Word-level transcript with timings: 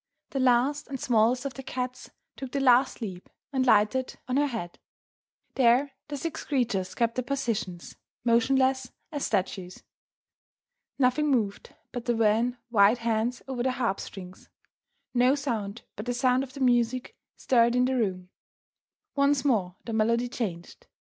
The 0.31 0.39
last 0.39 0.87
and 0.87 0.99
smallest 0.99 1.45
of 1.45 1.53
the 1.53 1.61
cats 1.61 2.09
took 2.35 2.51
the 2.53 2.59
last 2.59 3.01
leap, 3.01 3.29
and 3.53 3.67
lighted 3.67 4.17
on 4.27 4.35
her 4.37 4.47
head! 4.47 4.79
There 5.53 5.91
the 6.07 6.17
six 6.17 6.43
creatures 6.43 6.95
kept 6.95 7.13
their 7.13 7.23
positions, 7.23 7.97
motionless 8.25 8.89
as 9.11 9.23
statues! 9.27 9.83
Nothing 10.97 11.27
moved 11.29 11.75
but 11.91 12.05
the 12.05 12.15
wan, 12.15 12.57
white 12.69 12.97
hands 12.97 13.43
over 13.47 13.61
the 13.61 13.73
harp 13.73 13.99
strings; 13.99 14.49
no 15.13 15.35
sound 15.35 15.83
but 15.95 16.07
the 16.07 16.15
sound 16.15 16.41
of 16.41 16.53
the 16.53 16.61
music 16.61 17.15
stirred 17.37 17.75
in 17.75 17.85
the 17.85 17.95
room. 17.95 18.31
Once 19.13 19.45
more 19.45 19.75
the 19.85 19.93
melody 19.93 20.27
changed. 20.29 20.87